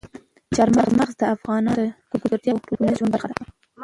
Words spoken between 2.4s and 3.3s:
او ټولنیز ژوند برخه